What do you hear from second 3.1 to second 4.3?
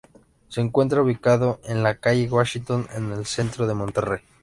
el centro de Monterrey.